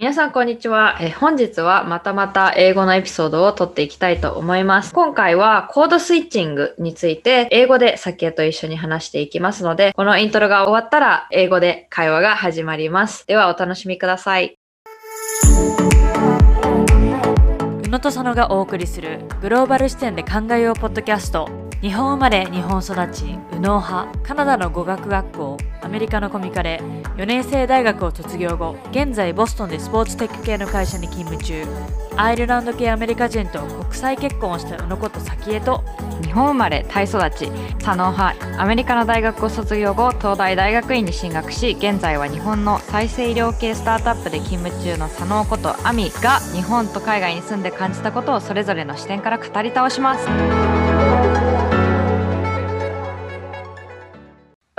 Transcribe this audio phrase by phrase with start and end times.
[0.00, 0.96] 皆さん、こんにちは。
[0.98, 4.94] え本日はまたまた英語のエピソードを撮っていきたいと思います。
[4.94, 13.26] 今回はコードスイッチングについて英語でサキエと一緒に話していきますので、このイントロが終わったら英語で会話が始まります。
[13.26, 14.56] ではお楽しみください。
[17.84, 21.46] 宇野と佐野がお送りするグローバル視点で考えようポッドキャスト
[21.82, 26.80] 日本生まれ日本育ち右脳派カナダの語学学校アメリカのコミカレ
[27.16, 31.64] 4年生大学を卒業後現在ボストンでスポーツテック系の会社に勤務中。
[32.16, 35.82] アイルランド系アメリカ人と国際結婚をした宇野こと早紀江と。
[36.22, 51.79] 日本生まれ、タイ育ち、左脳派、アメリカの大学を卒業後、東大大学院に進学し、現在は日本の再生医療系スタートアップで勤務中の左脳ことアミが日本と海外に住んで感じたことをそれぞれの視点から語り倒します。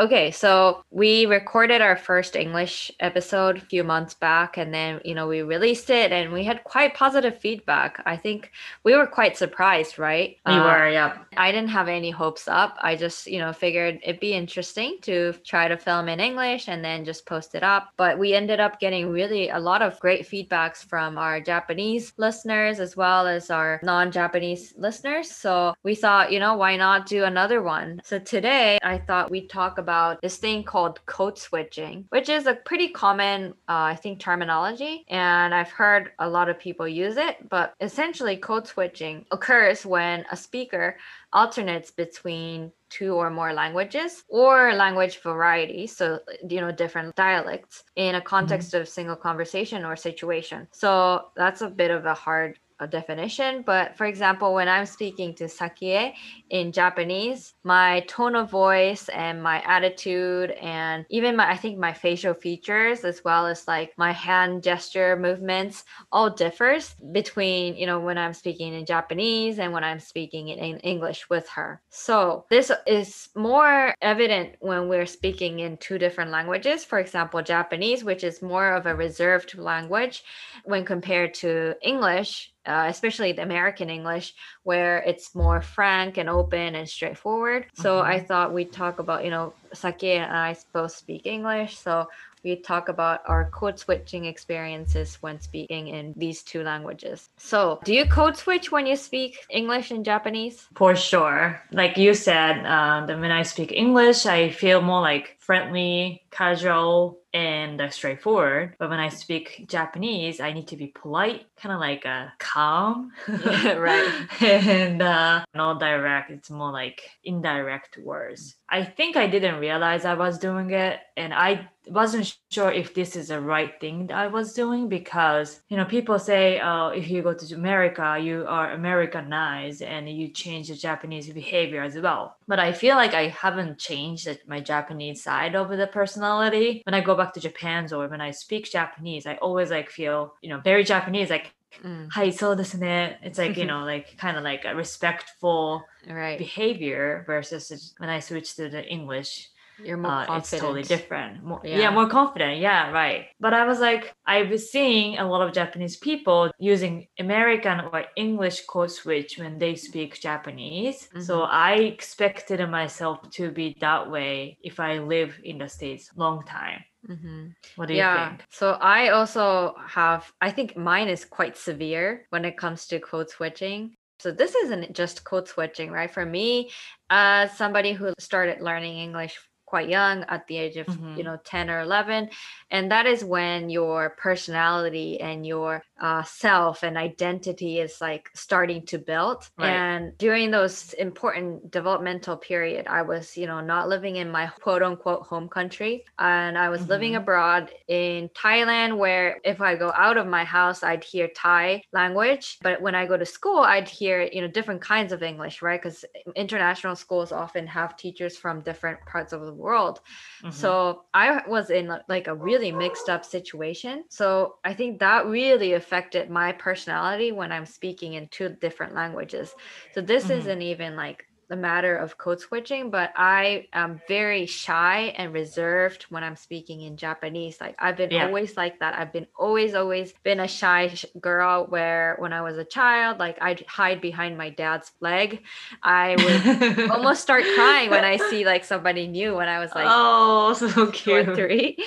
[0.01, 5.13] Okay, so we recorded our first English episode a few months back and then, you
[5.13, 8.01] know, we released it and we had quite positive feedback.
[8.03, 8.51] I think
[8.83, 10.37] we were quite surprised, right?
[10.47, 11.17] We Uh, were, yeah.
[11.37, 12.77] I didn't have any hopes up.
[12.81, 16.83] I just, you know, figured it'd be interesting to try to film in English and
[16.83, 17.89] then just post it up.
[17.97, 22.79] But we ended up getting really a lot of great feedbacks from our Japanese listeners
[22.79, 25.31] as well as our non-Japanese listeners.
[25.31, 28.01] So we thought, you know, why not do another one?
[28.03, 32.55] So today I thought we'd talk about this thing called code switching, which is a
[32.55, 35.05] pretty common, uh, I think, terminology.
[35.07, 37.49] And I've heard a lot of people use it.
[37.49, 40.97] But essentially, code switching occurs when a speaker
[41.33, 48.15] alternates between two or more languages or language variety so you know different dialects in
[48.15, 48.27] a mm-hmm.
[48.27, 50.67] context of single conversation or situation.
[50.71, 55.33] So that's a bit of a hard uh, definition but for example when i'm speaking
[55.33, 56.13] to sakie
[56.49, 61.93] in japanese my tone of voice and my attitude and even my i think my
[61.93, 67.99] facial features as well as like my hand gesture movements all differs between you know
[67.99, 71.81] when i'm speaking in japanese and when i'm speaking in english with her.
[71.89, 78.03] So this is more evident when we're speaking in two different languages for example japanese
[78.03, 80.23] which is more of a reserved language
[80.63, 84.33] when compared to english uh, especially the American English,
[84.63, 87.65] where it's more frank and open and straightforward.
[87.73, 92.07] So I thought we'd talk about, you know, Saki and I both speak English, so
[92.43, 97.29] we talk about our code switching experiences when speaking in these two languages.
[97.37, 100.67] So, do you code switch when you speak English and Japanese?
[100.75, 101.61] For sure.
[101.71, 107.19] Like you said, uh, that when I speak English, I feel more like friendly, casual,
[107.33, 108.75] and uh, straightforward.
[108.77, 113.11] But when I speak Japanese, I need to be polite, kind of like uh, calm.
[113.27, 114.27] Yeah, right.
[114.41, 116.31] and uh, not direct.
[116.31, 118.55] It's more like indirect words.
[118.69, 123.15] I think I didn't realize I was doing it, and I wasn't sure if this
[123.15, 127.09] is the right thing that I was doing because you know people say, "Oh, if
[127.09, 132.37] you go to America, you are Americanized and you change the Japanese behavior as well."
[132.47, 136.81] But I feel like I haven't changed my Japanese side side of the personality.
[136.85, 140.35] When I go back to Japan or when I speak Japanese, I always like feel,
[140.41, 141.53] you know, very Japanese, like
[141.85, 142.33] Mm.
[142.33, 143.17] So this and it.
[143.23, 146.37] It's like, you know, like kind of like a respectful right.
[146.37, 149.49] behavior versus when I switch to the English,
[149.83, 151.43] you're more uh, it's totally different.
[151.43, 151.79] More, yeah.
[151.79, 151.91] Yeah.
[151.91, 152.59] more confident.
[152.59, 153.25] Yeah, right.
[153.39, 158.05] But I was like, I was seeing a lot of Japanese people using American or
[158.15, 161.09] English code switch when they speak Japanese.
[161.19, 166.43] So I expected myself to be that way if I live in the States long
[166.45, 166.83] time.
[167.07, 167.55] Mhm.
[167.75, 168.29] What do you yeah.
[168.29, 168.45] think?
[168.51, 173.29] So I also have, I think mine is quite severe when it comes to code
[173.29, 173.95] switching.
[174.19, 176.11] So this isn't just code switching, right?
[176.11, 176.69] For me,
[177.09, 179.35] as somebody who started learning English
[179.71, 181.17] quite young at the age of Mhm.
[181.17, 182.29] you know 10 or 11
[182.75, 185.71] and that is when your personality and your
[186.07, 189.69] uh, self and identity is like starting to build Right.
[189.77, 190.75] and during those
[191.07, 195.93] important developmental period i was you know not living in my quote unquote home country
[196.19, 197.21] and i was living Mhm.
[197.21, 202.45] abroad in thailand where if i go out of my house i'd hear thai language
[202.65, 205.81] but when i go to school i'd hear you know different kinds of english right
[205.81, 205.99] because
[206.35, 210.01] international schools often have teachers from different parts of the world
[210.41, 210.71] Mhm.
[210.73, 214.03] so I was in like a really mixed up situation.
[214.09, 219.55] So I think that really affected my personality when I'm speaking in two different languages.
[219.93, 220.31] So this Mhm.
[220.31, 226.03] isn't even like the matter of code switching, but I am very shy and reserved
[226.09, 227.59] when I'm speaking in Japanese.
[227.59, 228.27] Like I've been Yeah.
[228.27, 228.97] always like that.
[228.97, 233.19] I've been always, always been a shy sh- girl where when I was a child,
[233.19, 235.43] like I'd hide behind my dad's leg.
[235.83, 239.87] I would almost start crying when I see like somebody new when I was like
[239.89, 241.35] oh, so two cute.
[241.35, 241.77] three.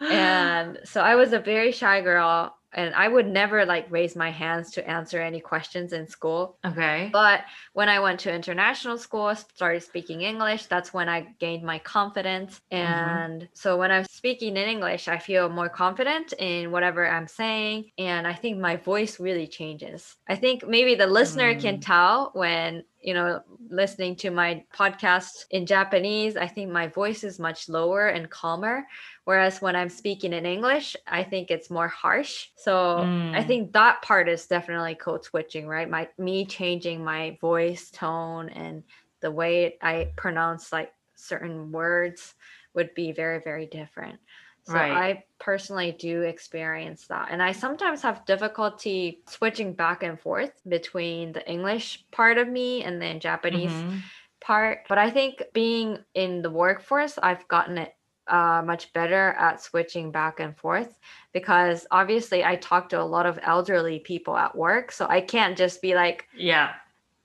[0.00, 4.30] and so I was a very shy girl and I would never like raise my
[4.30, 6.58] hands to answer any questions in school.
[6.64, 7.08] Okay.
[7.12, 7.40] But
[7.72, 12.60] when I went to international school, started speaking English, that's when I gained my confidence.
[12.70, 12.86] Mm-hmm.
[12.86, 17.90] And so when I'm speaking in English, I feel more confident in whatever I'm saying.
[17.96, 20.14] And I think my voice really changes.
[20.28, 21.84] I think maybe the listener can Mm.
[21.84, 27.38] tell when you know, listening to my podcast in Japanese, I think my voice is
[27.38, 28.86] much lower and calmer.
[29.24, 32.48] Whereas when I'm speaking in English, I think it's more harsh.
[32.56, 33.46] So I Mm.
[33.46, 35.88] think that part is definitely code switching, right?
[35.88, 38.82] My me changing my voice tone and
[39.20, 42.34] the way I pronounce like certain words
[42.74, 44.18] would be very, very different.
[44.66, 44.90] So Right.
[44.90, 47.28] I personally do experience that.
[47.30, 52.82] And I sometimes have difficulty switching back and forth between the English part of me
[52.82, 54.10] and then Japanese Mhm.
[54.40, 54.86] part.
[54.88, 57.94] But I think being in the workforce, I've gotten it
[58.28, 60.98] uh, much better at switching back and forth
[61.32, 64.90] because obviously I talk to a lot of elderly people at work.
[64.92, 66.76] So I can't just be like, Yeah.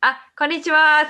[0.04, 1.06] Ah, konnichiwa.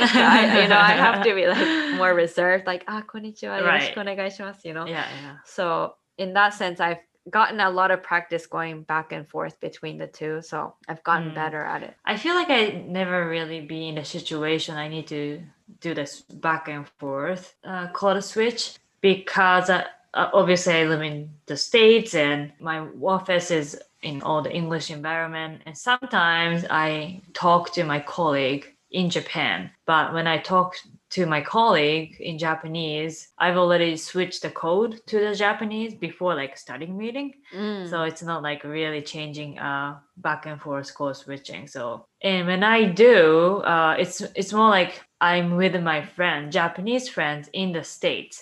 [0.00, 3.94] I, you know, I have to be like more reserved, like, ah, konnichiwa, Right.
[3.94, 4.86] yoroshiku you know?
[4.86, 5.36] Yeah, yeah.
[5.44, 7.00] So in that sense, I've
[7.30, 10.42] gotten a lot of practice going back and forth between the two.
[10.42, 11.34] So I've gotten Mm.
[11.34, 11.94] better at it.
[12.04, 15.42] I feel like I never really be in a situation I need to
[15.80, 19.84] do this back and forth uh, code switch because uh,
[20.14, 25.54] obviously I live in the states and my office is in all the English environment
[25.66, 29.58] and sometimes I talk to my colleague in Japan.
[29.92, 30.68] But when I talk
[31.16, 33.14] to my colleague in Japanese
[33.44, 37.88] I've already switched the code to the Japanese before like starting meeting Mm.
[37.90, 39.90] so it's not like really changing uh
[40.26, 41.62] back and forth code switching.
[41.76, 41.84] So
[42.30, 43.18] and when i do
[43.74, 44.92] uh it's it's more like
[45.30, 48.36] i'm with my friend japanese friends in the states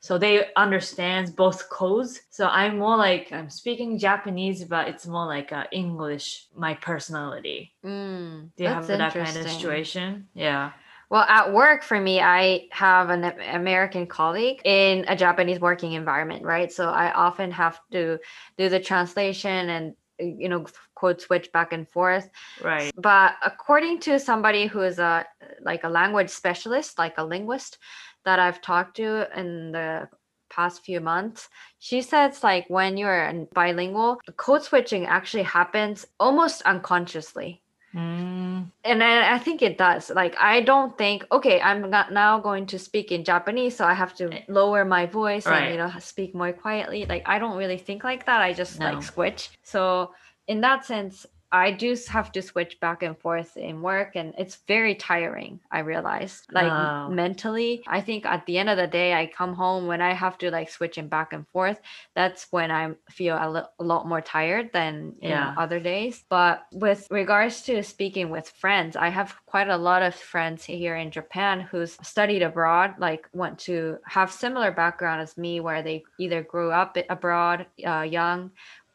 [0.00, 2.20] so they understand both codes.
[2.30, 7.72] So i'm more like i'm speaking japanese but it's more like uh, english my personality.
[7.84, 10.28] Mm, do you have that kind of situation?
[10.34, 10.72] Yeah.
[11.10, 16.44] Well, at work for me, I have an American colleague in a Japanese working environment,
[16.44, 16.70] right?
[16.70, 18.20] So I often have to
[18.56, 22.30] do the translation and you know code switch back and forth.
[22.62, 22.92] right.
[22.96, 25.26] But according to somebody who is a
[25.62, 27.78] like a language specialist, like a linguist
[28.24, 30.08] that I've talked to in the
[30.50, 36.62] past few months, she says like when you're in bilingual, code switching actually happens almost
[36.62, 37.62] unconsciously.
[37.94, 40.10] Mm, and I, I think it does.
[40.10, 43.94] Like i don't think okay i'm not now going to speak in japanese so i
[43.94, 47.04] have to lower my voice and you know speak more quietly.
[47.08, 48.40] Like i don't really think like that.
[48.40, 48.86] I just No.
[48.92, 49.50] like switch.
[49.64, 50.12] So
[50.46, 54.58] in that sense i do have to switch back and forth in work and it's
[54.68, 57.08] very tiring i realize like Oh.
[57.10, 60.38] mentally i think at the end of the day i come home when i have
[60.38, 61.80] to like switch in back and forth
[62.14, 65.54] that's when i feel a, lot more tired than Yeah.
[65.56, 70.14] other days but with regards to speaking with friends i have quite a lot of
[70.14, 75.60] friends here in japan who's studied abroad like went to have similar background as me
[75.60, 78.50] where they either grew up abroad uh, young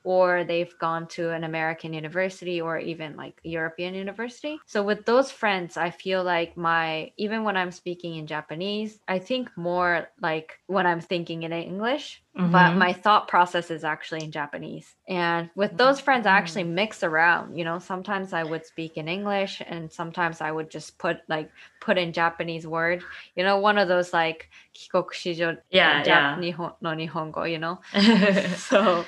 [0.06, 4.58] or they've gone to an American university or even like a European university.
[4.66, 9.20] So with those friends, I feel like my even when I'm speaking in Japanese, I
[9.20, 12.78] think more like when I'm thinking in English, but Mhm.
[12.78, 14.96] my thought process is actually in Japanese.
[15.08, 17.58] And with those friends, I actually mix around.
[17.58, 21.50] You know, sometimes I would speak in English, and sometimes I would just put like
[21.80, 23.04] put in Japanese word.
[23.36, 26.36] You know, one of those like kikokushijo Yeah, yeah.
[26.38, 27.50] Nihon, no nihongo.
[27.50, 27.80] You know,
[28.56, 29.08] so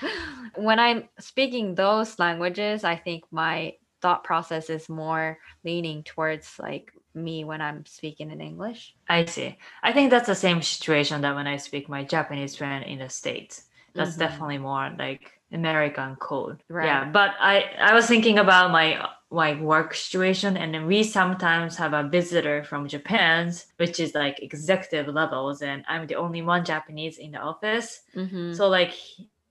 [0.58, 6.92] when I'm speaking those languages, I think my thought process is more leaning towards like
[7.16, 8.96] me when I'm speaking in English.
[9.10, 9.58] I see.
[9.82, 13.10] I think that's the same situation that when I speak my Japanese friend in the
[13.10, 13.64] States.
[13.96, 14.20] That's Mhm.
[14.20, 16.62] definitely more like American code.
[16.70, 16.86] Right.
[16.86, 17.06] Yeah.
[17.06, 21.94] But I I was thinking about my my work situation and then we sometimes have
[21.94, 27.18] a visitor from Japan, which is like executive levels, and I'm the only one Japanese
[27.18, 28.02] in the office.
[28.16, 28.56] Mhm.
[28.56, 28.94] So like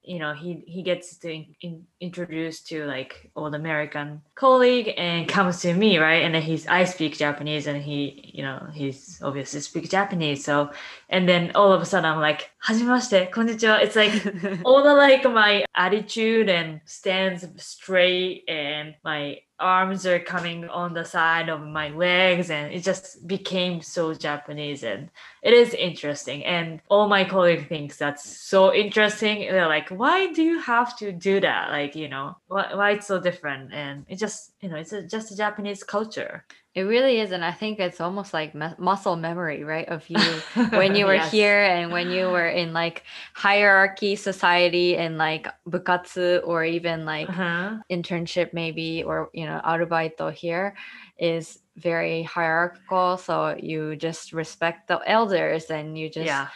[0.06, 5.28] you know he he gets to in, in, introduced to like old american colleague and
[5.36, 6.22] comes to me right?
[6.24, 10.44] And then he's i speak japanese and he you know he's obviously speak japanese.
[10.44, 10.70] So
[11.08, 13.82] and then all of a sudden i'm like hajimashite konnichiwa.
[13.82, 20.68] It's like all the like my attitude and stands straight and my arms are coming
[20.68, 25.10] on the side of my legs and it just became so Japanese and
[25.42, 26.44] it is interesting.
[26.44, 29.40] And all my colleagues thinks that's so interesting.
[29.40, 31.70] They're like why do you have to do that?
[31.70, 33.72] Like you know why, why it's so different?
[33.72, 36.44] And it just you know it's a, just a Japanese culture
[36.76, 39.88] It really is, and I think it's almost like mu- muscle memory, right?
[39.88, 41.32] Of you when you were Yes.
[41.32, 43.04] here and when you were in like
[43.34, 47.78] hierarchy society and like bukatsu or even like Uh-huh.
[47.90, 50.76] internship maybe or you know arubaito here
[51.18, 53.16] is very hierarchical.
[53.16, 56.48] So you just respect the elders and you just yeah.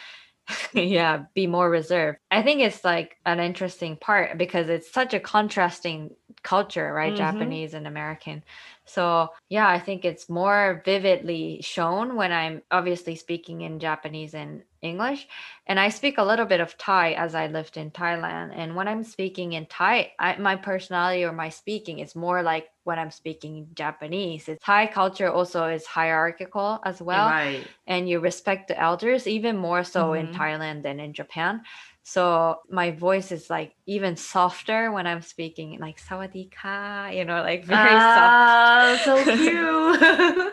[0.75, 5.21] yeah be more reserved i think it's like an interesting part because it's such a
[5.21, 6.11] contrasting
[6.43, 7.17] culture right Mhm.
[7.17, 8.43] japanese and american
[8.85, 14.63] so yeah i think it's more vividly shown when i'm obviously speaking in japanese and
[14.83, 15.29] english
[15.67, 18.89] and i speak a little bit of thai as i lived in thailand and when
[18.89, 23.11] i'm speaking in thai I, my personality or my speaking is more like when i'm
[23.11, 27.67] speaking japanese it's, thai culture also is hierarchical as well right.
[27.87, 30.35] and you respect the elders even more so in Mhm.
[30.35, 31.63] Thailand than in Japan.
[32.11, 37.65] So my voice is like even softer when I'm speaking, like sawadika, you know, like
[37.71, 40.53] very Ah, so cute.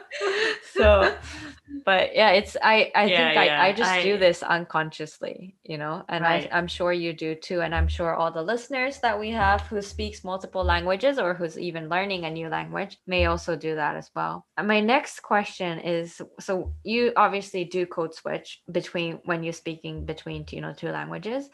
[0.76, 1.12] so,
[1.86, 5.58] but yeah, it's I I Yeah, think yeah, I, I just I- do this unconsciously,
[5.64, 6.28] you know, and Right.
[6.28, 9.62] I I'm sure you do too, and I'm sure all the listeners that we have
[9.68, 13.96] who speaks multiple languages or who's even learning a new language may also do that
[13.96, 14.46] as well.
[14.58, 20.06] And my next question is: so you obviously do code switch between when you're speaking
[20.06, 21.50] between you know two languages.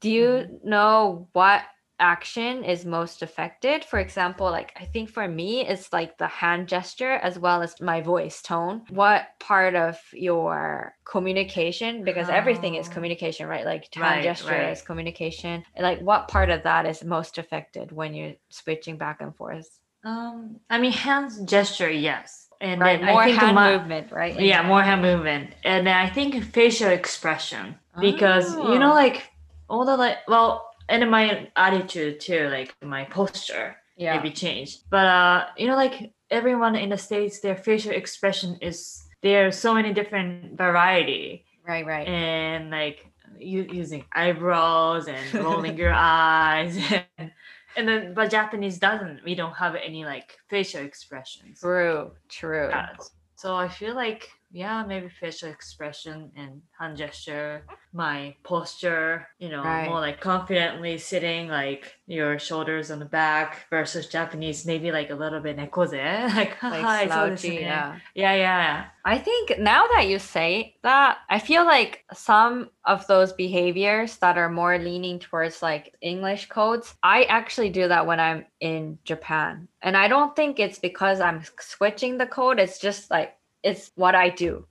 [0.00, 0.52] Do you Mm-hmm.
[0.64, 1.62] know what
[2.00, 3.84] action is most affected.
[3.84, 7.80] For example like i think for me it's like the hand gesture as well as
[7.80, 8.82] my voice tone.
[8.90, 12.92] What part of your communication because everything is Oh.
[12.92, 13.64] communication right?
[13.64, 14.72] Like hand Right, gesture right.
[14.72, 15.64] is communication.
[15.78, 19.68] Like what part of that is most affected when you're switching back and forth?
[20.04, 24.38] Um, I mean, hands gesture, yes, and right then more hand my- movement right?
[24.38, 28.94] Yeah, more hand movement, and then I think facial expression because you know, Oh.
[28.94, 29.28] like
[29.68, 34.84] all the like, well, and my attitude too, like my posture yeah maybe changed.
[34.90, 39.52] But uh, you know, like everyone in the states, their facial expression is there are
[39.52, 43.06] so many different variety, right right and like
[43.38, 47.32] you using eyebrows and rolling your eyes and.
[47.76, 49.22] And then, but Japanese doesn't.
[49.24, 51.60] We don't have any like facial expressions.
[51.60, 52.88] true true Yeah,
[53.36, 59.62] So I feel like yeah, maybe facial expression and hand gesture, my posture, you know,
[59.62, 59.86] Right.
[59.86, 65.14] more like confidently sitting, like your shoulders on the back versus Japanese, maybe like a
[65.14, 65.92] little bit nekoze,
[66.34, 71.64] like, like slouchy yeah yeah, yeah, I think now that you say that, I feel
[71.64, 77.70] like some of those behaviors that are more leaning towards like English codes, I actually
[77.70, 79.68] do that when I'm in Japan.
[79.80, 84.14] And I don't think it's because I'm switching the code, it's just like it's what
[84.14, 84.66] I do.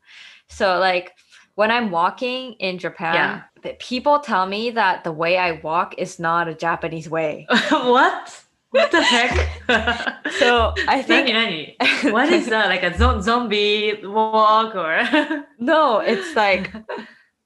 [0.47, 1.13] So like
[1.55, 6.19] when I'm walking in Japan, p- people tell me that the way I walk is
[6.19, 7.47] not a Japanese way.
[7.69, 8.43] what?
[8.71, 9.33] What the heck?
[10.39, 12.11] So I think Nani, nani?
[12.11, 12.67] What is that?
[12.69, 15.01] Like a zo- zombie walk or?
[15.59, 16.71] no, it's like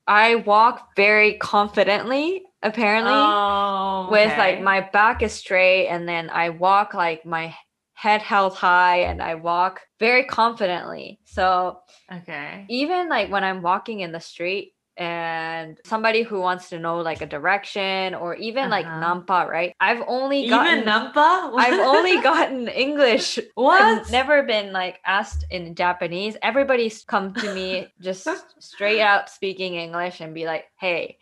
[0.07, 6.50] I walk very confidently, apparently, oh, with like my back is straight, and then I
[6.50, 7.55] walk like my
[8.01, 11.20] head held high, and I walk very confidently.
[11.25, 11.77] So
[12.12, 12.65] okay.
[12.67, 17.22] even like when I'm walking in the street and somebody who wants to know like
[17.22, 19.01] a direction or even like Uh-huh.
[19.03, 19.74] nampa, right?
[19.79, 21.53] I've only gotten Even Nampa?
[21.55, 23.81] I've only gotten English what?
[23.81, 26.36] I've never been like asked in Japanese.
[26.41, 28.27] Everybody's come to me just
[28.60, 31.17] straight out speaking English and be like, "Hey,"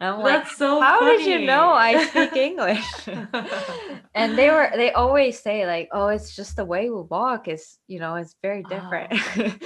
[0.00, 1.18] I'm like, That's so "How funny.
[1.18, 3.08] did you know I speak English?"
[4.14, 7.78] and they were they always say like, "Oh, it's just the way we walk is
[7.86, 9.12] you know it's very different."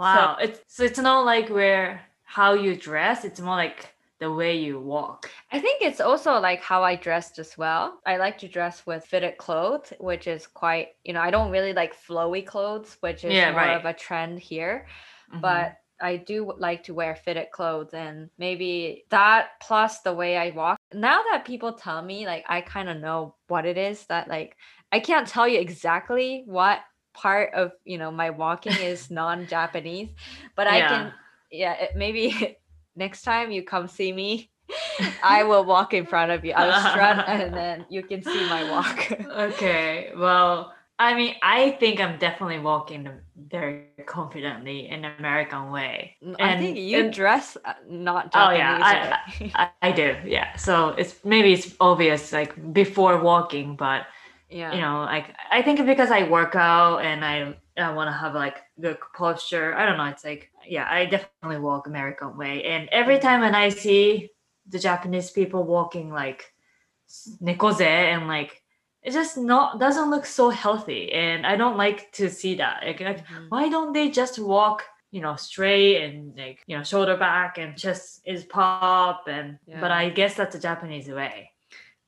[0.00, 0.36] So, wow.
[0.40, 3.24] it's so it's not like where how you dress.
[3.24, 5.30] It's more like the way you walk.
[5.52, 8.00] I think it's also like how I dressed as well.
[8.06, 11.72] I like to dress with fitted clothes, which is quite, you know, I don't really
[11.72, 13.76] like flowy clothes, which is Yeah, more right.
[13.76, 14.86] of a trend here.
[15.32, 15.40] Mhm.
[15.42, 20.50] But I do like to wear fitted clothes and maybe that plus the way I
[20.50, 20.78] walk.
[20.92, 24.56] Now that people tell me, like, I kind of know what it is that, like,
[24.92, 26.80] I can't tell you exactly what
[27.14, 30.10] part of, you know, my walking is non Japanese,
[30.56, 31.12] but I can,
[31.50, 32.58] yeah, it, maybe
[32.96, 34.50] next time you come see me,
[35.22, 36.52] I will walk in front of you.
[36.52, 39.12] I'll strut and then you can see my walk.
[39.30, 40.12] okay.
[40.16, 46.16] Well, I mean, I think I'm definitely walking very confidently in American way.
[46.38, 49.52] I think you and- dress uh, not Oh, yeah, way.
[49.54, 50.54] I, I do, yeah.
[50.56, 54.06] So it's maybe it's obvious like before walking, but
[54.48, 54.72] yeah.
[54.72, 58.34] you know, like I think because I work out and I I want to have
[58.34, 59.74] like good posture.
[59.74, 60.04] I don't know.
[60.04, 64.30] It's like yeah, I definitely walk American way, and every time when I see
[64.68, 66.52] the Japanese people walking like
[67.42, 68.62] nekoze and like
[69.04, 73.00] it just not doesn't look so healthy and i don't like to see that like,
[73.00, 73.46] Mhm.
[73.50, 77.76] why don't they just walk you know straight and like you know shoulder back and
[77.76, 81.50] chest is pop and but i guess that's the japanese way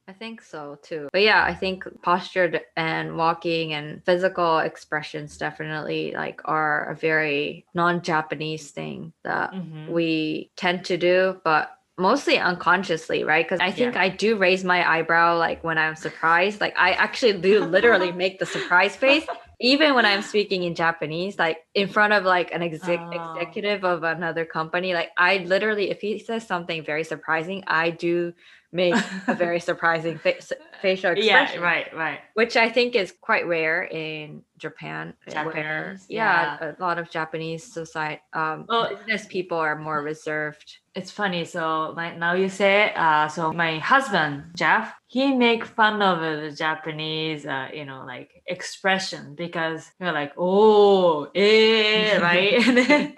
[0.08, 1.08] I think so too.
[1.12, 7.66] But yeah, I think posture and walking and physical expressions definitely like are a very
[7.74, 9.88] non-Japanese thing that Mhm.
[9.88, 13.44] we tend to do, but mostly unconsciously, right?
[13.44, 14.02] Because I think Yeah.
[14.02, 16.60] I do raise my eyebrow like when I'm surprised.
[16.60, 19.26] Like I actually do literally make the surprise face.
[19.58, 23.34] Even when I'm speaking in Japanese, like in front of like an exec- Oh.
[23.38, 28.34] executive of another company, like I literally, if he says something very surprising, I do
[28.72, 28.94] make
[29.26, 30.34] a very surprising fa-
[30.82, 35.14] facial expression, yeah right right which I think is quite rare in Japan.
[35.24, 36.72] Where, Japanese, yeah, yeah.
[36.78, 40.78] a lot of Japanese society, um, Well- business people are more reserved.
[40.96, 46.02] It's funny so now you say it, uh, so my husband jeff he make fun
[46.02, 52.54] of the japanese uh, you know like expression because you're like oh eh, right?
[52.66, 53.16] And then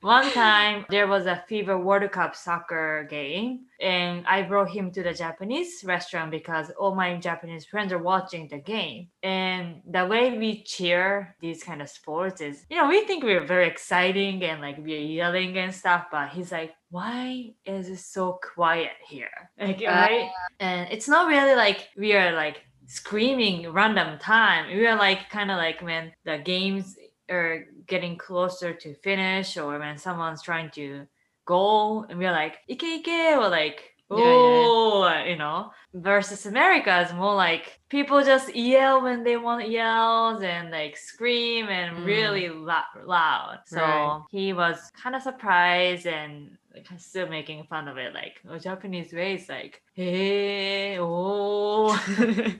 [0.00, 5.02] one time there was a fifa world cup soccer game and i brought him to
[5.02, 9.08] the japanese restaurant because all my japanese friends are watching the game.
[9.22, 13.46] And the way we cheer these kind of sports is you know we think we're
[13.46, 18.38] very exciting and like we're yelling and stuff but he's like why is it so
[18.54, 19.28] quiet here?
[19.60, 20.30] Like Uh, right?
[20.60, 24.68] And it's not really like we are like screaming random time.
[24.68, 26.96] We are like kind of like when the games
[27.30, 31.06] are getting closer to finish or when someone's trying to
[31.46, 34.64] goal and we're like ike ike or like Yeah, yeah, yeah.
[34.66, 40.42] oh you know versus america is more like people just yell when they want yells
[40.42, 42.06] and like scream and Mm.
[42.06, 44.22] really lou- loud so Right.
[44.30, 46.56] he was kind of surprised and
[46.96, 51.88] still making fun of it like oh, japanese way is like hey oh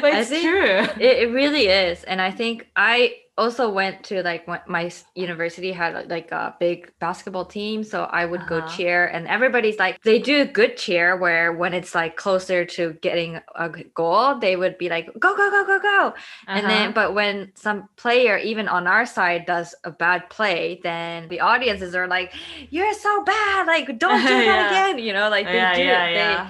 [0.00, 4.04] but I it's think- true It, it really is, and I think I also went
[4.04, 8.62] to like my university had like a big basketball team, so I would go Uh-huh.
[8.62, 13.40] cheer, and everybody's like they do good cheer where when it's like closer to getting
[13.54, 16.14] a goal, they would be like go go go go go,
[16.54, 16.94] and then Uh-huh.
[16.94, 21.94] but when some player even on our side does a bad play, then the audiences
[21.94, 22.32] are like
[22.70, 24.66] you're so bad, like don't do that Yeah.
[24.66, 26.46] again, you know, like they yeah do yeah they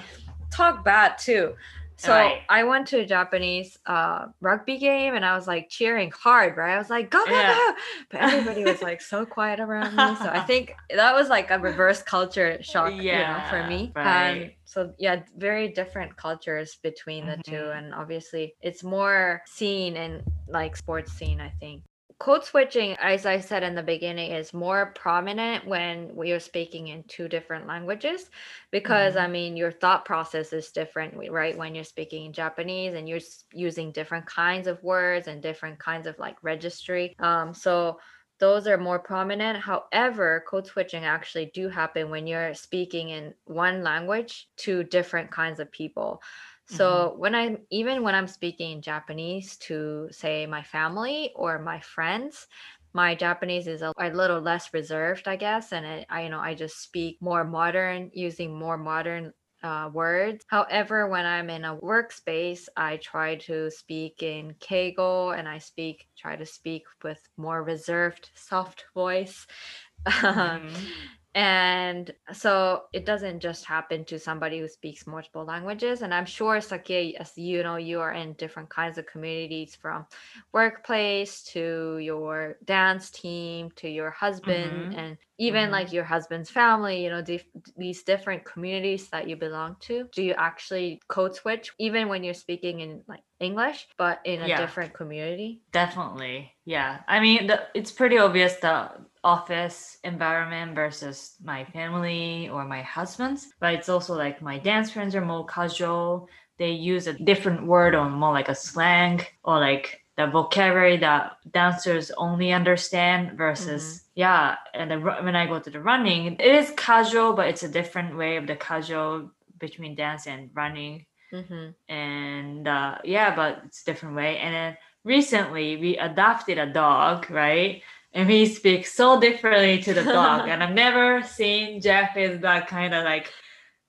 [0.51, 1.55] talk bad too.
[1.99, 2.43] So Right.
[2.49, 6.75] I went to a Japanese uh, rugby game and I was like cheering hard, right?
[6.75, 7.55] I was like, go, go, Yeah.
[7.55, 7.75] go.
[8.11, 10.15] But everybody was like so quiet around me.
[10.17, 13.93] So I think that was like a reverse culture shock, you know, for me.
[13.95, 14.07] right.
[14.07, 17.53] And so yeah, very different cultures between the two.
[17.53, 17.79] Mhm.
[17.79, 21.83] And obviously it's more seen in like sports scene, I think.
[22.19, 26.89] Code switching, as I said in the beginning, is more prominent when we are speaking
[26.89, 28.31] in two different languages
[28.71, 29.17] because Mhm.
[29.17, 31.55] I mean, your thought process is different, right?
[31.59, 33.21] When you're speaking in Japanese and you're
[33.53, 37.15] using different kinds of words and different kinds of like registry.
[37.19, 38.01] Um, so
[38.39, 39.59] those are more prominent.
[39.59, 45.61] However, code switching actually do happen when you're speaking in one language to different kinds
[45.61, 46.23] of people.
[46.67, 51.81] So when I'm even when I'm speaking in Japanese to say my family or my
[51.81, 52.47] friends,
[52.93, 56.41] my Japanese is a, a little less reserved, I guess, and it, I you know
[56.41, 60.45] I just speak more modern using more modern uh, words.
[60.49, 66.09] However, when I'm in a workspace, I try to speak in Keigo and I speak
[66.17, 69.47] try to speak with more reserved, soft voice.
[70.21, 70.97] Mhm.
[71.37, 76.03] And so it doesn't just happen to somebody who speaks multiple languages.
[76.03, 80.07] And I'm sure, Sakie, as you know, you are in different kinds of communities from
[80.55, 84.99] workplace to your dance team to your husband Mhm.
[84.99, 85.73] and even Mhm.
[85.73, 90.09] like your husband's family, you know, dif- these different communities that you belong to.
[90.15, 94.49] Do you actually code switch even when you're speaking in like English, but in a
[94.49, 94.57] Yeah.
[94.57, 95.61] different community?
[95.73, 96.55] Definitely.
[96.65, 97.03] Yeah.
[97.07, 98.91] I mean, the, it's pretty obvious the
[99.35, 105.15] office environment versus my family or my husband's, but it's also like my dance friends
[105.17, 106.29] are more casual.
[106.59, 111.37] They use a different word or more like a slang or like the vocabulary that
[111.51, 113.85] dancers only understand versus
[114.15, 117.69] yeah and the, when i go to the running it is casual but it's a
[117.69, 121.93] different way of the casual between dance and running Mm-hmm.
[121.93, 124.39] and uh, yeah, but it's a different way.
[124.39, 127.83] And then recently we adopted a dog, right?
[128.17, 132.67] And he speaks so differently to the dog, and I've never seen Jeff is that
[132.67, 133.31] kind of like,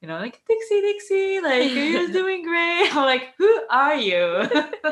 [0.01, 2.93] you know, like Dixie, Dixie, like you're doing great.
[2.93, 4.49] I'm like, who are you?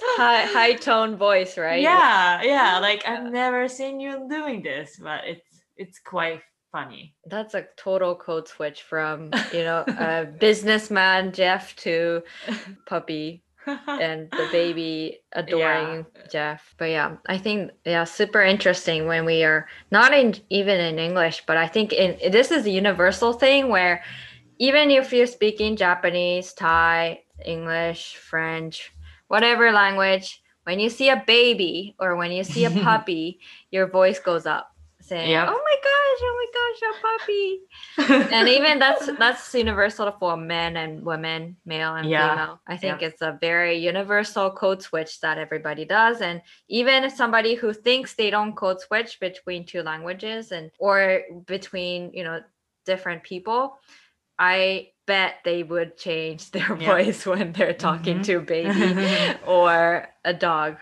[0.00, 1.80] high high tone voice, right?
[1.80, 2.80] Yeah, yeah.
[2.80, 7.14] Like I've never seen you doing this, but it's it's quite funny.
[7.26, 12.22] That's a total code switch from, you know, a businessman Jeff to
[12.86, 13.44] puppy
[13.86, 16.26] and the baby adoring yeah.
[16.30, 16.74] Jeff.
[16.78, 21.44] But yeah, I think yeah, super interesting when we are not in even in English,
[21.46, 24.02] but I think in this is a universal thing where
[24.58, 28.92] even if you're speaking Japanese, Thai, English, French,
[29.28, 34.18] whatever language, when you see a baby or when you see a puppy, your voice
[34.18, 35.48] goes up saying, yep.
[35.48, 37.60] "Oh my gosh, oh my gosh, a puppy!"
[38.34, 42.30] and even that's that's universal for men and women, male and yeah.
[42.30, 42.60] female.
[42.66, 43.12] I think yep.
[43.12, 48.14] it's a very universal code switch that everybody does, and even if somebody who thinks
[48.14, 52.40] they don't code switch between two languages and or between you know
[52.86, 53.78] different people,
[54.38, 56.78] I bet they would change their yep.
[56.92, 58.22] voice when they're talking mm-hmm.
[58.22, 60.76] to a baby or a dog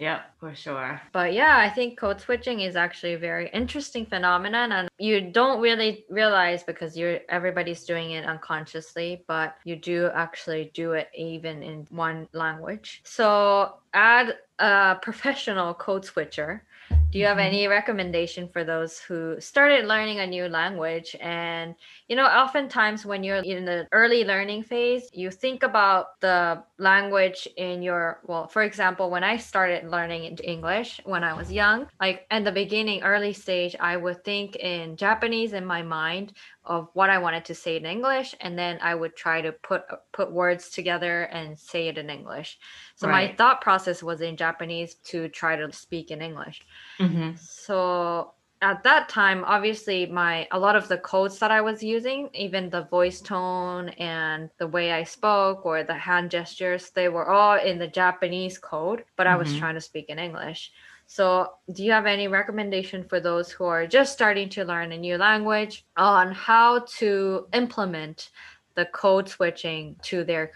[0.00, 1.00] yeah, for sure.
[1.12, 5.60] But yeah, I think code switching is actually a very interesting phenomenon and you don't
[5.60, 11.62] really realize because you're everybody's doing it unconsciously, but you do actually do it even
[11.62, 13.02] in one language.
[13.04, 16.64] So add a professional code switcher
[17.10, 17.46] do you have mm-hmm.
[17.46, 21.74] any recommendation for those who started learning a new language and
[22.10, 27.48] you know oftentimes when you're in the early learning phase you think about the language
[27.56, 32.26] in your well for example when i started learning english when i was young like
[32.32, 36.32] in the beginning early stage i would think in japanese in my mind
[36.64, 39.82] of what I wanted to say in English, and then I would try to put
[40.12, 42.58] put words together and say it in English.
[42.96, 43.30] So right.
[43.30, 46.60] my thought process was in Japanese to try to speak in English.
[47.00, 47.30] Mm-hmm.
[47.36, 52.28] So at that time, obviously, my a lot of the codes that I was using,
[52.34, 57.30] even the voice tone and the way I spoke or the hand gestures, they were
[57.30, 59.34] all in the Japanese code, but mm-hmm.
[59.34, 59.58] I was mm-hmm.
[59.58, 60.72] trying to speak in English.
[61.06, 64.98] So, do you have any recommendation for those who are just starting to learn a
[64.98, 68.30] new language on how to implement
[68.74, 70.52] the code switching to their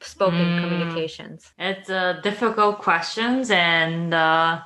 [0.00, 1.52] spoken mm, communications?
[1.58, 4.60] It's a difficult questions, and uh,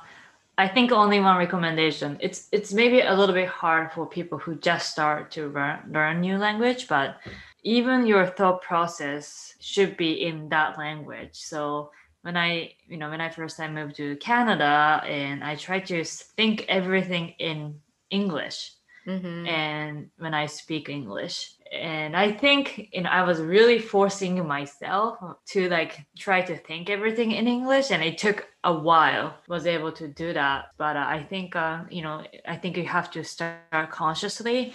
[0.57, 2.17] I think only one recommendation.
[2.21, 6.21] It's it's maybe a little bit hard for people who just start to learn learn
[6.21, 7.17] new language, but
[7.63, 11.33] even your thought process should be in that language.
[11.33, 11.91] So
[12.21, 16.03] when I, you know, when I first time moved to Canada and I tried to
[16.03, 18.71] think everything in English.
[19.07, 19.45] Mm-hmm.
[19.45, 25.19] And when I speak English, and I think, you know, I was really forcing myself
[25.49, 29.35] to like try to think everything in English, and it took a while.
[29.47, 32.85] Was able to do that, but uh, I think, uh, you know, I think you
[32.85, 34.73] have to start consciously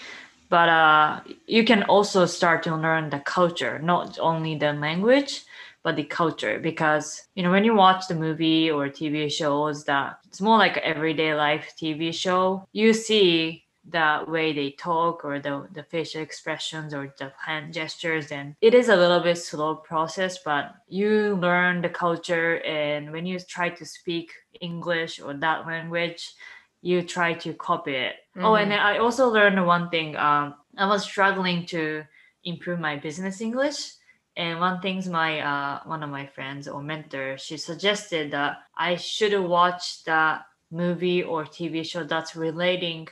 [0.51, 5.45] but uh, you can also start to learn the culture not only the language
[5.83, 10.19] but the culture because you know when you watch the movie or tv shows that
[10.27, 15.67] it's more like everyday life tv show you see the way they talk or the,
[15.73, 20.39] the facial expressions or the hand gestures and it is a little bit slow process
[20.45, 26.35] but you learn the culture and when you try to speak english or that language
[26.83, 28.45] you try to copy it mm-hmm.
[28.45, 28.87] oh and mm-hmm.
[28.87, 32.05] i also learned one thing um, i was struggling to
[32.45, 33.93] improve my business english
[34.37, 38.97] and one thing's my uh, one of my friends or mentor, she suggested that I
[38.97, 40.39] should watch the
[40.71, 43.09] movie or TV show that's relating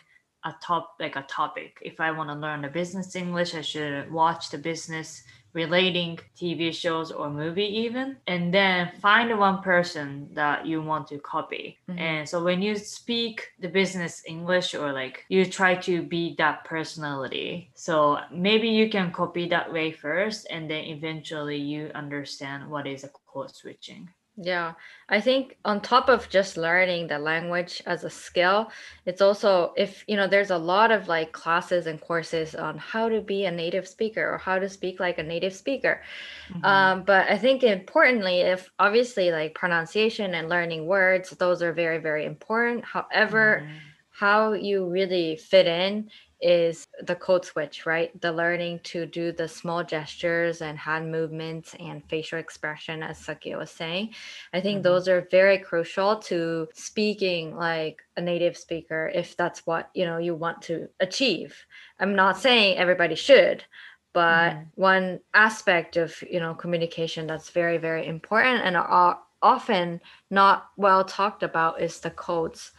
[0.48, 1.78] a top like a topic.
[1.82, 5.22] If I want to learn the business English, I should watch the business
[5.54, 11.18] relating TV shows or movie even and then find one person that you want to
[11.18, 11.98] copy mm-hmm.
[11.98, 16.64] and so when you speak the business English or like you try to be that
[16.64, 22.86] personality so maybe you can copy that way first and then eventually you understand what
[22.86, 24.08] is a code switching
[24.40, 24.74] yeah,
[25.08, 28.70] I think on top of just learning the language as a skill,
[29.04, 33.08] it's also if you know there's a lot of like classes and courses on how
[33.08, 36.02] to be a native speaker or how to speak like a native speaker.
[36.50, 36.64] Mm-hmm.
[36.64, 41.98] Um, but I think importantly, if obviously like pronunciation and learning words, those are very
[41.98, 42.84] very important.
[42.84, 43.76] However, mm-hmm.
[44.12, 48.18] how you really fit in is the code switch, right?
[48.20, 53.56] The learning to do the small gestures and hand movements and facial expression, as Sakie
[53.58, 54.14] was saying.
[54.52, 54.82] I think mm-hmm.
[54.84, 60.18] those are very crucial to speaking like a native speaker if that's what you know
[60.18, 61.66] you want to achieve.
[61.98, 63.64] I'm not saying everybody should,
[64.12, 64.62] but mm-hmm.
[64.80, 71.04] one aspect of you know communication that's very very important and are often not well
[71.04, 72.72] talked about is the codes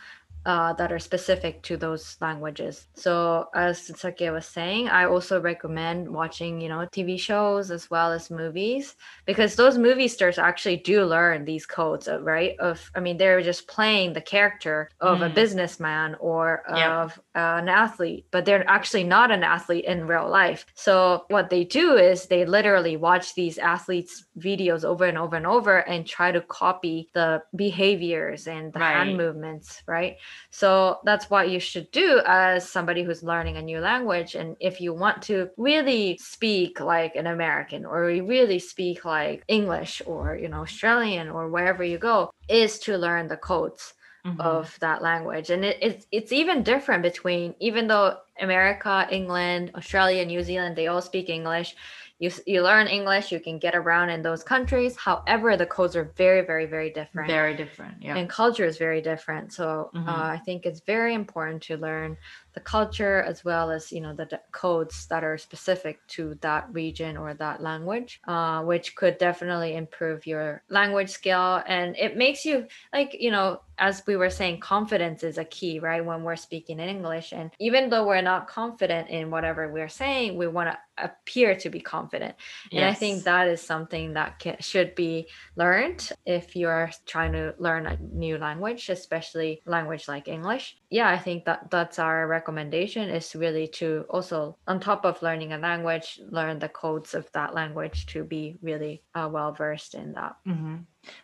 [0.49, 2.88] uh, that are specific to those languages.
[2.95, 8.12] So as Sakie was saying, I also recommend watching, you know, TV shows as well
[8.12, 8.95] as movies
[9.27, 12.57] because those movie stars actually do learn these codes, of, right?
[12.57, 15.27] Of I mean, they're just playing the character of mm.
[15.27, 20.27] a businessman or of uh, an athlete, but they're actually not an athlete in real
[20.27, 20.65] life.
[20.73, 25.45] So what they do is they literally watch these athletes' videos over and over and
[25.45, 28.95] over and try to copy the behaviors and the right.
[28.95, 30.17] hand movements, right?
[30.52, 34.36] So that's what you should do as somebody who's learning a new language.
[34.36, 40.02] And if you want to really speak like an American or really speak like English
[40.06, 43.93] or, you know, Australian or wherever you go, is to learn the codes.
[44.25, 44.41] Mm-hmm.
[44.41, 50.25] of that language and it, it's it's even different between even though america england australia
[50.25, 51.73] new zealand they all speak english
[52.19, 54.97] you you learn English, you can get around in those countries.
[54.97, 57.29] However, the codes are very, very, very different.
[57.29, 58.17] Very different, yeah.
[58.17, 59.53] And culture is very different.
[59.53, 60.08] So mm-hmm.
[60.08, 62.17] uh, I think it's very important to learn
[62.53, 66.67] the culture as well as you know the de- codes that are specific to that
[66.73, 71.63] region or that language, uh, which could definitely improve your language skill.
[71.65, 75.79] And it makes you like you know as we were saying, confidence is a key,
[75.79, 76.03] right?
[76.03, 77.31] When we're speaking in English.
[77.31, 81.69] And even though we're not confident in whatever we're saying, we want to appear to
[81.69, 82.35] be confident.
[82.71, 82.81] Yes.
[82.81, 87.55] And I think that is something that can, should be learned if you're trying to
[87.57, 90.75] learn a new language, especially language like English.
[90.89, 95.54] Yeah, I think that that's our recommendation is really to also, on top of learning
[95.54, 100.13] a language, learn the codes of that language to be really uh, well versed in
[100.13, 100.38] that.
[100.47, 100.78] Mm-hmm.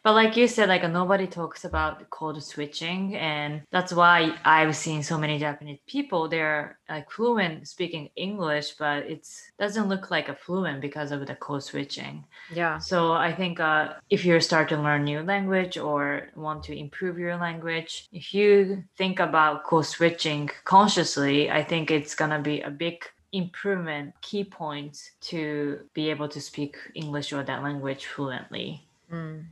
[0.04, 5.04] But like you said, like nobody talks about code switching, and that's why I've seen
[5.04, 6.30] so many Japanese people.
[6.30, 9.28] They're like fluent speaking English, but it
[9.60, 12.24] doesn't look like a fluent because of the code switching.
[12.54, 12.78] Yeah.
[12.78, 17.18] So I think uh, if you start to learn new language or want to improve
[17.18, 22.70] your language, if you think about code switching consciously, I think it's gonna be a
[22.70, 28.86] big improvement key point to be able to speak English or that language fluently.
[29.12, 29.46] Mm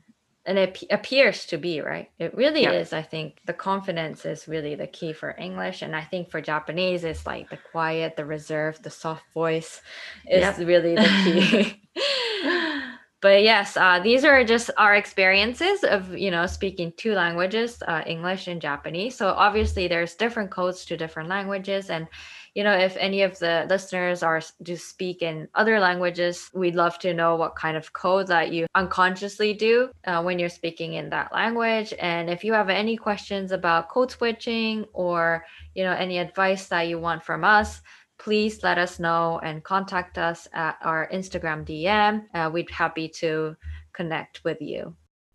[0.46, 2.72] and it appears to be right it really yeah.
[2.72, 6.42] is i think the confidence is really the key for english and i think for
[6.42, 9.82] japanese it's like the quiet the reserved the soft voice
[10.30, 10.58] is yep.
[10.58, 11.82] really the key
[13.22, 18.04] but yes uh, these are just our experiences of you know speaking two languages uh,
[18.06, 22.08] english and japanese so obviously there's different codes to different languages and
[22.56, 27.00] you know, if any of the listeners are do speak in other languages, we'd love
[27.00, 31.10] to know what kind of code that you unconsciously do uh, when you're speaking in
[31.10, 31.94] that language.
[32.00, 36.88] And if you have any questions about code switching or you know any advice that
[36.88, 37.82] you want from us,
[38.20, 42.26] please let us know and contact us at our Instagram DM.
[42.36, 43.56] Uh, we'd happy to
[43.94, 44.96] connect with you.